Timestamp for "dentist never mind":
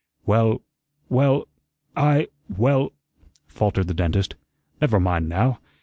3.93-5.29